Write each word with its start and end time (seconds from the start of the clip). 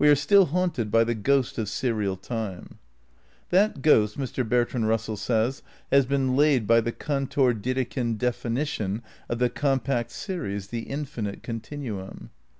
We 0.00 0.08
are 0.08 0.16
still 0.16 0.46
haunted 0.46 0.90
by 0.90 1.04
the 1.04 1.14
oonsid 1.14 1.22
ghost 1.22 1.56
of 1.56 1.68
serial 1.68 2.16
time. 2.16 2.64
ered 3.44 3.48
That 3.50 3.82
ghost, 3.82 4.18
Mr. 4.18 4.44
Bertrand 4.48 4.86
Eussell 4.86 5.16
says, 5.16 5.62
has 5.92 6.06
been 6.06 6.34
laid 6.34 6.66
by 6.66 6.80
the 6.80 6.90
Cantor 6.90 7.54
DedeMnd 7.54 8.18
definition 8.18 9.00
of 9.28 9.38
the 9.38 9.48
compact 9.48 10.10
series, 10.10 10.66
the 10.66 10.80
infinite 10.88 11.44
continuum. 11.44 12.30